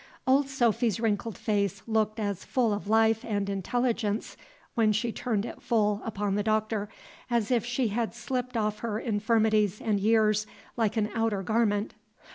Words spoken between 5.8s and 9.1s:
upon the Doctor, as if she had slipped off her